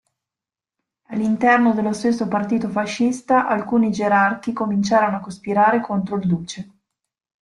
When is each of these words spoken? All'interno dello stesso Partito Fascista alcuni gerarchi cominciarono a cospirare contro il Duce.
All'interno 1.09 1.73
dello 1.75 1.93
stesso 1.93 2.27
Partito 2.27 2.69
Fascista 2.69 3.45
alcuni 3.47 3.91
gerarchi 3.91 4.51
cominciarono 4.51 5.17
a 5.17 5.19
cospirare 5.19 5.79
contro 5.79 6.15
il 6.17 6.25
Duce. 6.25 6.69